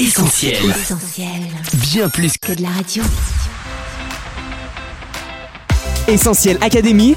[0.00, 0.54] Essentiel.
[0.70, 1.28] Essentiel.
[1.74, 3.02] Bien plus Que de la radio.
[6.06, 7.16] Essentiel Académie.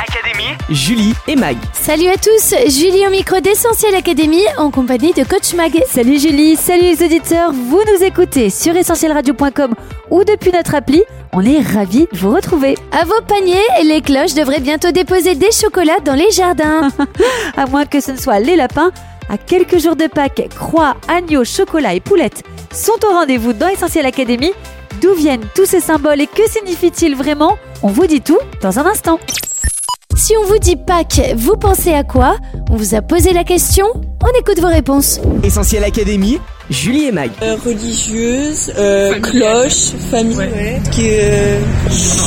[0.68, 1.58] Julie et Mag.
[1.74, 5.72] Salut à tous, Julie au micro d'Essentiel Académie en compagnie de Coach Mag.
[5.88, 9.76] Salut Julie, salut les auditeurs, vous nous écoutez sur essentielradio.com
[10.10, 11.04] ou depuis notre appli,
[11.34, 12.76] on est ravis de vous retrouver.
[12.92, 16.90] À vos paniers, les cloches devraient bientôt déposer des chocolats dans les jardins.
[17.58, 18.92] À moins que ce ne soit les lapins,
[19.32, 22.44] à quelques jours de Pâques, croix, agneaux, chocolat et poulettes
[22.74, 24.52] sont au rendez-vous dans Essentiel Académie.
[25.02, 27.58] D'où viennent tous ces symboles et que signifient-ils vraiment?
[27.82, 29.20] On vous dit tout dans un instant.
[30.16, 32.36] Si on vous dit Pâques, vous pensez à quoi?
[32.70, 35.22] On vous a posé la question On écoute vos réponses.
[35.44, 36.40] Essentiel Académie.
[36.70, 37.32] Julie et Mag.
[37.42, 41.60] Euh, religieuse, euh, cloche, famille, qui est euh,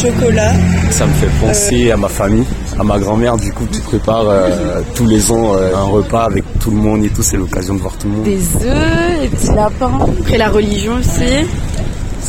[0.03, 0.53] chocolat.
[0.91, 2.45] Ça me fait penser à ma famille,
[2.79, 6.45] à ma grand-mère du coup qui prépare euh, tous les ans euh, un repas avec
[6.61, 8.25] tout le monde et tout, c'est l'occasion de voir tout le monde.
[8.25, 9.99] Des œufs, des petits lapins.
[10.21, 11.47] Après la religion aussi.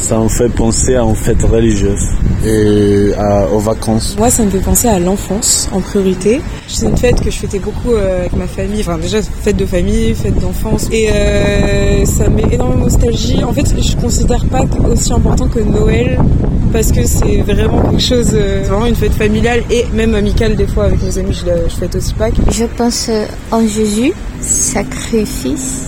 [0.02, 2.04] Ça me fait penser à une fête religieuse
[2.46, 4.16] et à- aux vacances.
[4.20, 6.42] Moi, ça me fait penser à l'enfance en priorité.
[6.68, 8.82] C'est une fête que je fêtais beaucoup euh, avec ma famille.
[8.82, 10.90] Enfin, déjà, fête de famille, fête d'enfance.
[10.92, 13.44] Et euh, ça met énormément de nostalgie.
[13.44, 16.20] En fait, je considère pas aussi important que Noël
[16.72, 20.56] parce que c'est vraiment quelque chose, euh, c'est vraiment une fête familiale et même amicale
[20.56, 21.34] des fois avec mes amis.
[21.42, 22.34] Je, la- je fête aussi Pâques.
[22.52, 23.10] Je pense
[23.52, 25.86] en Jésus, sacrifice.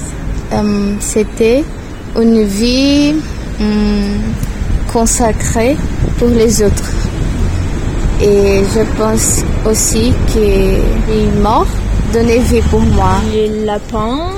[0.54, 1.64] Euh, C'était
[2.20, 3.14] une vie
[3.60, 4.22] hum,
[4.92, 5.76] consacrée
[6.18, 6.92] pour les autres.
[8.22, 11.68] Et je pense aussi qu'il est mort,
[12.14, 13.16] donner vie pour moi.
[13.32, 14.32] les lapins,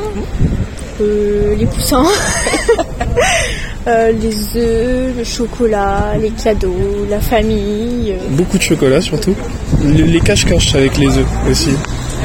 [1.02, 2.04] euh, les poussins,
[3.88, 8.16] euh, les œufs, le chocolat, les cadeaux, la famille.
[8.32, 9.36] Beaucoup de chocolat surtout.
[9.84, 11.70] Le- Les cache-cache avec les œufs aussi.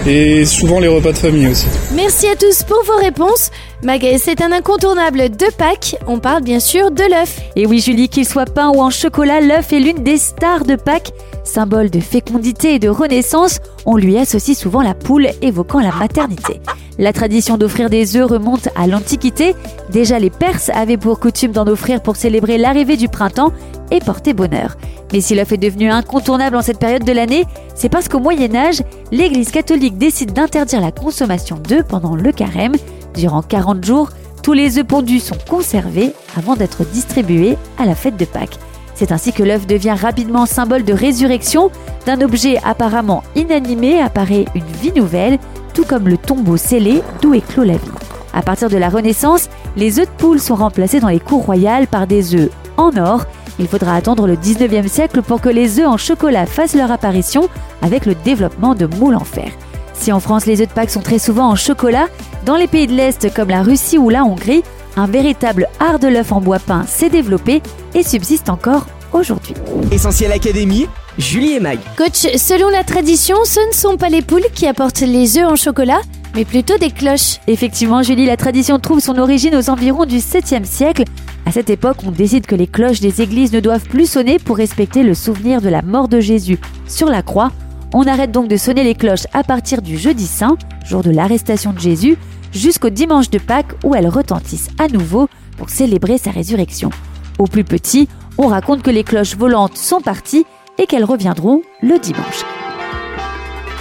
[0.07, 1.67] Et souvent les repas de famille aussi.
[1.95, 3.51] Merci à tous pour vos réponses.
[3.83, 5.97] Mag, c'est un incontournable de Pâques.
[6.07, 7.41] On parle bien sûr de l'œuf.
[7.57, 10.77] Et oui Julie, qu'il soit peint ou en chocolat, l'œuf est l'une des stars de
[10.77, 11.13] Pâques.
[11.43, 16.61] Symbole de fécondité et de renaissance, on lui associe souvent la poule évoquant la maternité.
[16.99, 19.57] La tradition d'offrir des œufs remonte à l'Antiquité.
[19.91, 23.53] Déjà les Perses avaient pour coutume d'en offrir pour célébrer l'arrivée du printemps
[23.91, 24.77] et porter bonheur.
[25.13, 28.55] Mais si l'œuf est devenu incontournable en cette période de l'année, c'est parce qu'au Moyen
[28.55, 32.75] Âge, l'Église catholique décide d'interdire la consommation d'œufs pendant le carême.
[33.15, 34.11] Durant 40 jours,
[34.43, 38.59] tous les œufs pondus sont conservés avant d'être distribués à la fête de Pâques.
[38.95, 41.71] C'est ainsi que l'œuf devient rapidement symbole de résurrection.
[42.07, 45.39] D'un objet apparemment inanimé apparaît une vie nouvelle,
[45.73, 47.91] tout comme le tombeau scellé d'où éclot la vie.
[48.33, 51.87] À partir de la Renaissance, les œufs de poule sont remplacés dans les cours royales
[51.87, 53.25] par des œufs en or.
[53.59, 57.49] Il faudra attendre le 19e siècle pour que les œufs en chocolat fassent leur apparition
[57.83, 59.51] avec le développement de moules en fer.
[59.95, 62.09] Si en France les œufs de Pâques sont très souvent en chocolat,
[62.45, 64.65] dans les pays de l'Est comme la Russie ou la Hongrie,
[64.97, 67.63] un véritable art de l'œuf en bois peint s'est développé
[67.95, 69.55] et subsiste encore aujourd'hui.
[69.91, 70.87] Essentiel Académie.
[71.17, 71.79] Julie et Mag.
[71.97, 75.55] Coach, selon la tradition, ce ne sont pas les poules qui apportent les œufs en
[75.55, 76.01] chocolat,
[76.35, 77.39] mais plutôt des cloches.
[77.47, 81.05] Effectivement, Julie, la tradition trouve son origine aux environs du 7e siècle.
[81.47, 84.57] À cette époque, on décide que les cloches des églises ne doivent plus sonner pour
[84.57, 87.53] respecter le souvenir de la mort de Jésus sur la croix.
[87.93, 91.73] On arrête donc de sonner les cloches à partir du jeudi saint, jour de l'arrestation
[91.73, 92.17] de Jésus,
[92.53, 95.29] jusqu'au dimanche de Pâques où elles retentissent à nouveau
[95.59, 96.91] pour célébrer sa résurrection.
[97.39, 100.47] Au plus petit, on raconte que les cloches volantes sont parties
[100.79, 102.45] et qu'elles reviendront le dimanche.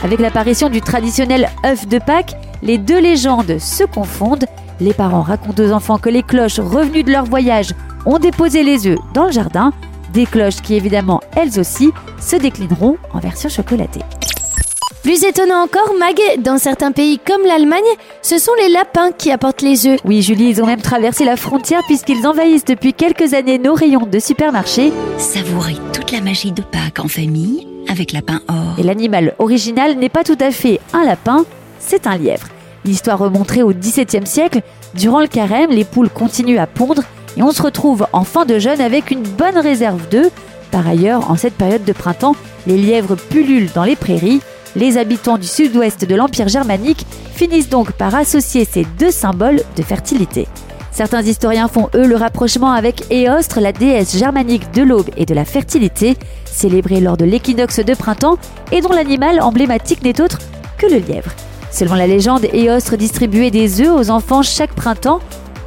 [0.04, 4.46] Avec l'apparition du traditionnel œuf de Pâques, les deux légendes se confondent.
[4.80, 7.74] Les parents racontent aux enfants que les cloches revenues de leur voyage
[8.06, 9.72] ont déposé les œufs dans le jardin,
[10.14, 14.02] des cloches qui évidemment elles aussi se déclineront en version chocolatée.
[15.04, 17.82] Plus étonnant encore, Mag, dans certains pays comme l'Allemagne,
[18.22, 20.00] ce sont les lapins qui apportent les œufs.
[20.06, 24.08] Oui Julie, ils ont même traversé la frontière puisqu'ils envahissent depuis quelques années nos rayons
[24.10, 28.76] de supermarché Savourez toute la magie de Pâques en famille avec Lapin Or.
[28.80, 31.44] et l'animal original n'est pas tout à fait un lapin,
[31.80, 32.48] c'est un lièvre.
[32.86, 34.62] L'histoire remonterait au XVIIe siècle.
[34.96, 37.04] Durant le carême, les poules continuent à pondre
[37.38, 40.32] et on se retrouve en fin de jeûne avec une bonne réserve d'œufs.
[40.72, 42.36] Par ailleurs, en cette période de printemps,
[42.68, 44.42] les lièvres pullulent dans les prairies.
[44.76, 49.84] Les habitants du sud-ouest de l'Empire germanique finissent donc par associer ces deux symboles de
[49.84, 50.48] fertilité.
[50.92, 55.34] Certains historiens font eux le rapprochement avec Éostre, la déesse germanique de l'aube et de
[55.34, 58.38] la fertilité, célébrée lors de l'équinoxe de printemps
[58.72, 60.38] et dont l'animal emblématique n'est autre
[60.78, 61.32] que le lièvre.
[61.74, 65.20] Selon la légende, Éostre distribuait des œufs aux enfants chaque printemps.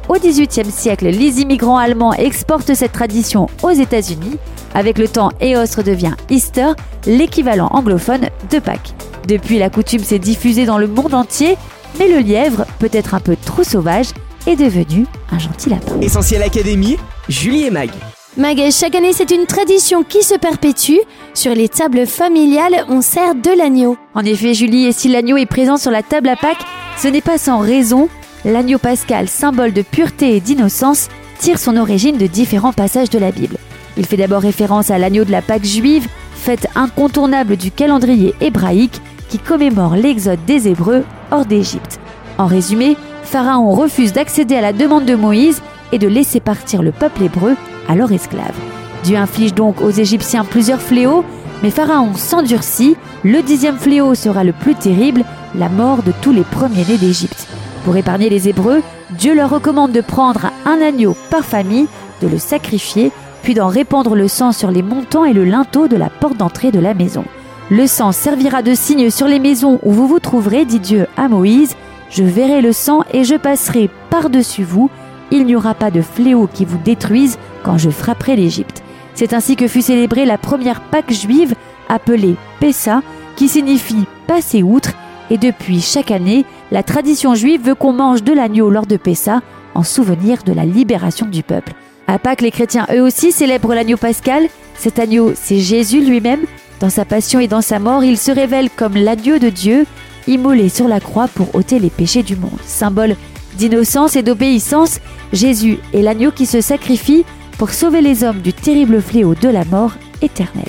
[0.07, 4.37] Au XVIIIe siècle, les immigrants allemands exportent cette tradition aux États-Unis.
[4.73, 6.71] Avec le temps, Éostre devient Easter,
[7.05, 8.93] l'équivalent anglophone de Pâques.
[9.27, 11.57] Depuis, la coutume s'est diffusée dans le monde entier,
[11.99, 14.07] mais le lièvre, peut-être un peu trop sauvage,
[14.47, 15.99] est devenu un gentil lapin.
[15.99, 16.95] Essentiel Académie,
[17.27, 17.89] Julie et Mag.
[18.37, 20.99] Mag, chaque année, c'est une tradition qui se perpétue.
[21.33, 23.97] Sur les tables familiales, on sert de l'agneau.
[24.13, 26.63] En effet, Julie, et si l'agneau est présent sur la table à Pâques,
[26.99, 28.09] ce n'est pas sans raison.
[28.45, 31.07] L'agneau pascal, symbole de pureté et d'innocence,
[31.39, 33.57] tire son origine de différents passages de la Bible.
[33.97, 39.01] Il fait d'abord référence à l'agneau de la Pâque juive, fête incontournable du calendrier hébraïque
[39.29, 41.99] qui commémore l'exode des Hébreux hors d'Égypte.
[42.37, 46.91] En résumé, Pharaon refuse d'accéder à la demande de Moïse et de laisser partir le
[46.91, 47.55] peuple hébreu,
[47.87, 48.55] alors esclave.
[49.03, 51.23] Dieu inflige donc aux Égyptiens plusieurs fléaux,
[51.63, 52.97] mais Pharaon s'endurcit.
[53.23, 55.23] Le dixième fléau sera le plus terrible,
[55.55, 57.47] la mort de tous les premiers-nés d'Égypte.
[57.83, 58.81] Pour épargner les Hébreux,
[59.11, 61.87] Dieu leur recommande de prendre un agneau par famille,
[62.21, 63.11] de le sacrifier,
[63.43, 66.71] puis d'en répandre le sang sur les montants et le linteau de la porte d'entrée
[66.71, 67.23] de la maison.
[67.69, 71.27] Le sang servira de signe sur les maisons où vous vous trouverez, dit Dieu à
[71.27, 71.75] Moïse.
[72.09, 74.89] Je verrai le sang et je passerai par-dessus vous.
[75.31, 77.37] Il n'y aura pas de fléau qui vous détruise
[77.67, 78.81] quand je frapperai l'Égypte.
[79.13, 81.53] C'est ainsi que fut célébrée la première Pâque juive,
[81.89, 83.01] appelée Pessa,
[83.35, 84.91] qui signifie passer outre,
[85.29, 89.41] et depuis chaque année, la tradition juive veut qu'on mange de l'agneau lors de Pessa,
[89.75, 91.73] en souvenir de la libération du peuple.
[92.07, 94.47] À Pâques, les chrétiens eux aussi célèbrent l'agneau pascal.
[94.75, 96.45] Cet agneau, c'est Jésus lui-même.
[96.79, 99.85] Dans sa passion et dans sa mort, il se révèle comme l'adieu de Dieu,
[100.25, 102.61] immolé sur la croix pour ôter les péchés du monde.
[102.65, 103.17] Symbole
[103.57, 105.01] d'innocence et d'obéissance,
[105.33, 107.25] Jésus est l'agneau qui se sacrifie
[107.57, 110.65] pour sauver les hommes du terrible fléau de la mort éternelle.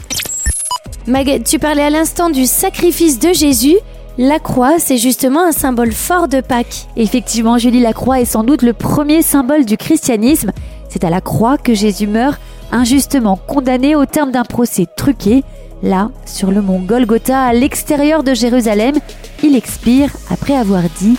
[1.07, 3.77] Mag, tu parlais à l'instant du sacrifice de Jésus.
[4.19, 6.87] La croix, c'est justement un symbole fort de Pâques.
[6.97, 10.51] Effectivement, Julie, la croix est sans doute le premier symbole du christianisme.
[10.89, 12.41] C'est à la croix que Jésus meurt,
[12.73, 15.45] injustement condamné au terme d'un procès truqué.
[15.83, 18.97] Là, sur le mont Golgotha, à l'extérieur de Jérusalem,
[19.45, 21.13] il expire après avoir dit⁇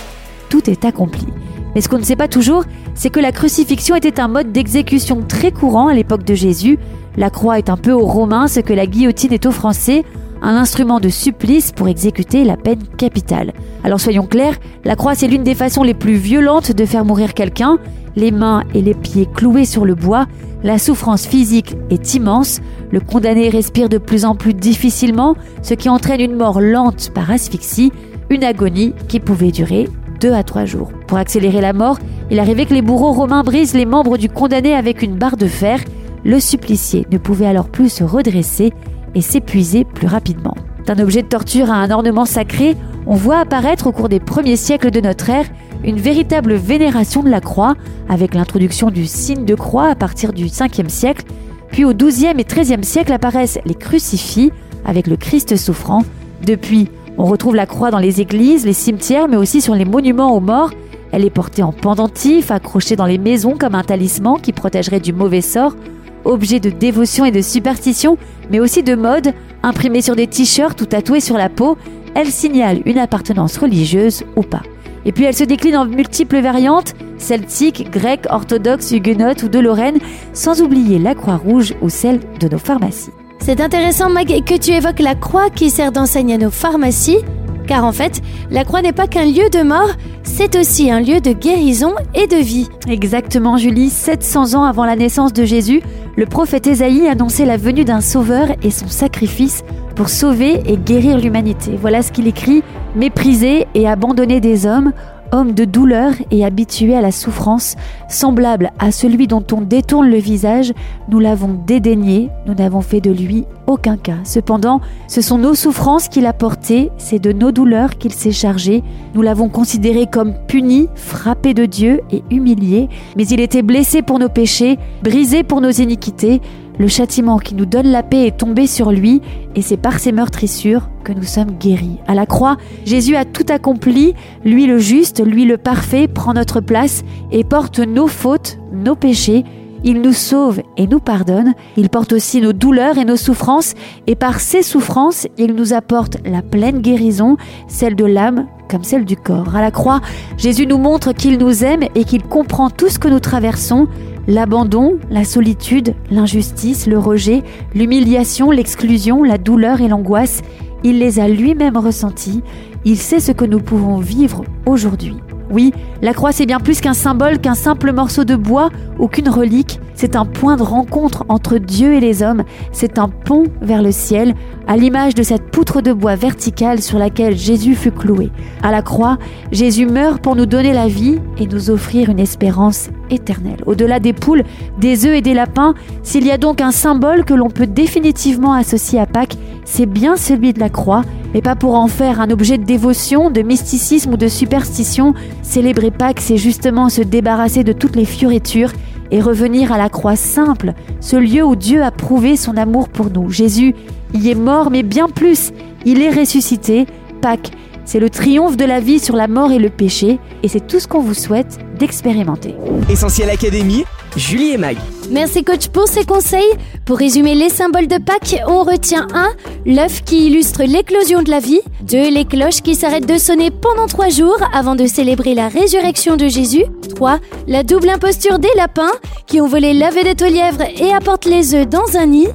[0.50, 1.21] Tout est accompli⁇
[1.75, 2.63] Mais ce qu'on ne sait pas toujours,
[2.95, 6.80] c'est que la crucifixion était un mode d'exécution très courant à l'époque de Jésus.
[7.18, 10.04] La croix est un peu aux Romains ce que la guillotine est aux Français,
[10.42, 13.54] un instrument de supplice pour exécuter la peine capitale.
[13.83, 17.33] Alors soyons clairs, la croix c'est l'une des façons les plus violentes de faire mourir
[17.33, 17.77] quelqu'un.
[18.16, 20.25] Les mains et les pieds cloués sur le bois,
[20.63, 22.60] la souffrance physique est immense,
[22.92, 27.31] le condamné respire de plus en plus difficilement, ce qui entraîne une mort lente par
[27.31, 27.92] asphyxie,
[28.30, 29.88] une agonie qui pouvait durer
[30.19, 30.92] deux à trois jours.
[31.07, 32.00] Pour accélérer la mort,
[32.30, 35.48] il arrivait que les bourreaux romains brisent les membres du condamné avec une barre de
[35.48, 35.80] fer.
[36.24, 38.74] Le supplicié ne pouvait alors plus se redresser
[39.16, 40.56] et s'épuiser plus rapidement.
[40.86, 42.75] D'un objet de torture à un ornement sacré,
[43.07, 45.45] on voit apparaître au cours des premiers siècles de notre ère
[45.83, 47.75] une véritable vénération de la croix,
[48.10, 51.25] avec l'introduction du signe de croix à partir du 5e siècle,
[51.71, 54.51] puis au 12e et 13e siècle apparaissent les crucifix,
[54.86, 56.04] avec le Christ souffrant.
[56.45, 56.89] Depuis,
[57.19, 60.39] on retrouve la croix dans les églises, les cimetières, mais aussi sur les monuments aux
[60.39, 60.71] morts.
[61.12, 65.12] Elle est portée en pendentif, accrochée dans les maisons comme un talisman qui protégerait du
[65.12, 65.75] mauvais sort,
[66.24, 68.18] objet de dévotion et de superstition,
[68.50, 69.33] mais aussi de mode,
[69.63, 71.77] imprimée sur des t-shirts ou tatouée sur la peau,
[72.16, 74.63] elle signale une appartenance religieuse ou pas.
[75.04, 80.00] Et puis elle se décline en multiples variantes, celtiques, grecques, orthodoxes, huguenotes ou de Lorraine,
[80.31, 83.12] sans oublier la croix rouge ou celle de nos pharmacies.
[83.40, 87.20] C'est intéressant, Mag, que tu évoques la croix qui sert d'enseigne à nos pharmacies,
[87.68, 88.22] car en fait,
[88.52, 89.90] la croix n'est pas qu'un lieu de mort,
[90.24, 92.68] c'est aussi un lieu de guérison et de vie.
[92.88, 93.90] Exactement, Julie.
[93.90, 95.82] 700 ans avant la naissance de Jésus,
[96.16, 99.64] le prophète Ésaïe annonçait la venue d'un sauveur et son sacrifice
[99.96, 101.78] pour sauver et guérir l'humanité.
[101.80, 102.64] Voilà ce qu'il écrit
[102.96, 104.94] Méprisé et abandonné des hommes,
[105.31, 107.76] homme de douleur et habitué à la souffrance,
[108.07, 110.74] semblable à celui dont on détourne le visage,
[111.09, 114.18] nous l'avons dédaigné, nous n'avons fait de lui aucun cas.
[114.24, 118.83] Cependant, ce sont nos souffrances qu'il a portées, c'est de nos douleurs qu'il s'est chargé,
[119.14, 124.19] nous l'avons considéré comme puni, frappé de Dieu et humilié, mais il était blessé pour
[124.19, 126.42] nos péchés, brisé pour nos iniquités,
[126.80, 129.21] le châtiment qui nous donne la paix est tombé sur lui,
[129.54, 132.00] et c'est par ses meurtrissures que nous sommes guéris.
[132.07, 136.62] À la croix, Jésus a tout accompli, lui le juste, lui le parfait, prend notre
[136.62, 139.44] place et porte nos fautes, nos péchés.
[139.83, 141.54] Il nous sauve et nous pardonne.
[141.78, 143.76] Il porte aussi nos douleurs et nos souffrances.
[144.07, 149.04] Et par ces souffrances, il nous apporte la pleine guérison, celle de l'âme comme celle
[149.04, 149.56] du corps.
[149.56, 150.00] À la croix,
[150.38, 153.88] Jésus nous montre qu'il nous aime et qu'il comprend tout ce que nous traversons.
[154.30, 157.42] L'abandon, la solitude, l'injustice, le rejet,
[157.74, 160.44] l'humiliation, l'exclusion, la douleur et l'angoisse,
[160.83, 162.44] il les a lui-même ressentis.
[162.86, 165.18] Il sait ce que nous pouvons vivre aujourd'hui.
[165.50, 168.69] Oui, la croix c'est bien plus qu'un symbole, qu'un simple morceau de bois
[169.00, 169.80] ou qu'une relique.
[170.00, 173.92] C'est un point de rencontre entre Dieu et les hommes, c'est un pont vers le
[173.92, 174.34] ciel,
[174.66, 178.32] à l'image de cette poutre de bois verticale sur laquelle Jésus fut cloué.
[178.64, 179.18] À la croix,
[179.52, 183.60] Jésus meurt pour nous donner la vie et nous offrir une espérance éternelle.
[183.66, 184.46] Au-delà des poules,
[184.80, 188.54] des œufs et des lapins, s'il y a donc un symbole que l'on peut définitivement
[188.54, 191.02] associer à Pâques, c'est bien celui de la croix,
[191.34, 195.14] mais pas pour en faire un objet de dévotion, de mysticisme ou de superstition.
[195.42, 198.72] Célébrer Pâques, c'est justement se débarrasser de toutes les fioritures
[199.11, 203.09] et revenir à la croix simple, ce lieu où Dieu a prouvé son amour pour
[203.09, 203.30] nous.
[203.30, 203.75] Jésus
[204.13, 205.51] y est mort, mais bien plus,
[205.85, 206.85] il est ressuscité.
[207.21, 207.51] Pâques,
[207.85, 210.80] c'est le triomphe de la vie sur la mort et le péché, et c'est tout
[210.80, 212.56] ce qu'on vous souhaite d'expérimenter.
[212.89, 213.83] Essentiel Académie,
[214.16, 214.78] Julie et Mag.
[215.11, 216.51] Merci coach pour ces conseils.
[216.85, 219.30] Pour résumer les symboles de Pâques, on retient 1.
[219.66, 221.61] L'œuf qui illustre l'éclosion de la vie.
[221.81, 222.11] 2.
[222.11, 226.28] Les cloches qui s'arrêtent de sonner pendant 3 jours avant de célébrer la résurrection de
[226.28, 226.66] Jésus.
[226.95, 227.18] 3.
[227.47, 228.92] La double imposture des lapins
[229.25, 232.28] qui ont volé l'œuf de lièvre et apportent les œufs dans un nid.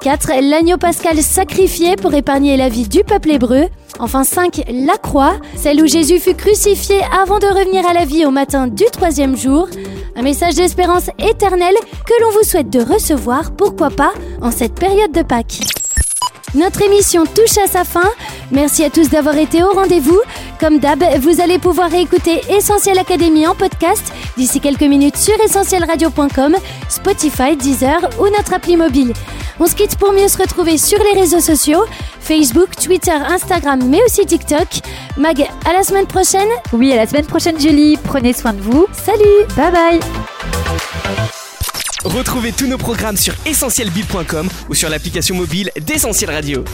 [0.00, 0.40] 4.
[0.40, 3.66] L'agneau pascal sacrifié pour épargner la vie du peuple hébreu.
[3.98, 4.62] Enfin 5.
[4.68, 8.66] La croix, celle où Jésus fut crucifié avant de revenir à la vie au matin
[8.66, 9.68] du troisième jour.
[10.16, 11.74] Un message d'espérance éternelle
[12.06, 15.60] que l'on vous souhaite de recevoir, pourquoi pas, en cette période de Pâques.
[16.54, 18.08] Notre émission touche à sa fin.
[18.52, 20.20] Merci à tous d'avoir été au rendez-vous.
[20.60, 26.56] Comme d'hab, vous allez pouvoir réécouter Essentiel Académie en podcast d'ici quelques minutes sur essentielradio.com,
[26.88, 29.12] Spotify, Deezer ou notre appli mobile.
[29.58, 31.84] On se quitte pour mieux se retrouver sur les réseaux sociaux,
[32.24, 34.68] Facebook, Twitter, Instagram, mais aussi TikTok.
[35.16, 36.48] Mag, à la semaine prochaine.
[36.72, 37.96] Oui, à la semaine prochaine Julie.
[38.02, 38.86] Prenez soin de vous.
[38.92, 40.00] Salut, bye bye.
[42.04, 46.64] Retrouvez tous nos programmes sur essentielbill.com ou sur l'application mobile d'Essentiel Radio.